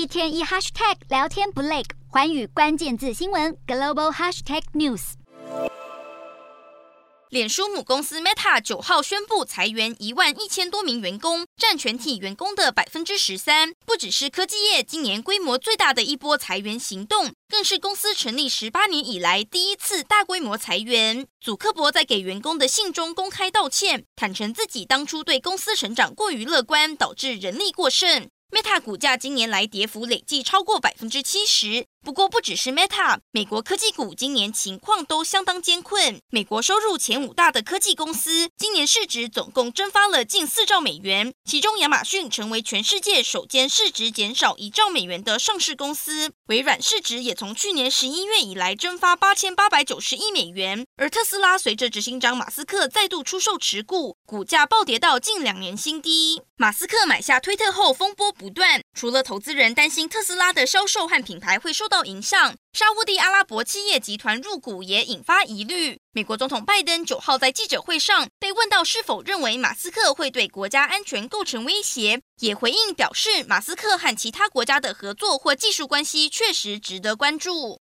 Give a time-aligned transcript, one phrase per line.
[0.00, 5.12] 一天一 hashtag 聊天不累，环宇关键字新闻 global hashtag news。
[7.28, 13.74] 脸书母公司 Meta 九号宣布裁员一万一千多名员工，占全体员工的百分之十三。
[13.84, 21.26] 不只是科技业今年规模最大的一波裁员行动，更是公司成立十八年以来第一次大规模裁员。
[21.42, 28.30] 祖克伯在给员工的信中公开道歉，坦承自己当初对公司成长过于乐观，导致人力过剩。
[28.50, 31.86] Meta 股价今年来跌幅累计超过百分之七十。
[32.02, 36.18] 不过，不只是 Meta，美国科技股今年情况都相当艰困。
[36.30, 46.32] 美国收入前五大的科技公司，今年市值总共蒸发了近四兆美元，其中亚马逊成为全世界首间市值减少一兆美元的上市公司。
[46.46, 56.40] 微软市值也从去年十一月以来蒸发八千八百九十亿美元，而特斯拉随着执行长马斯克再度出售持股，股价暴跌到近两年新低。
[56.56, 65.98] 马斯克买下推特后，风波不断，除了投资人担心特斯拉的销售和品牌会受到影响，沙乌地阿拉伯企业集团入股也引发疑虑。
[66.12, 77.78] 美国总统拜登九号在记者会上被问到是否认为马斯克会对国家安全构成威胁，也回应表示，马斯克和其他国家的合作或技术关系确实值得关注。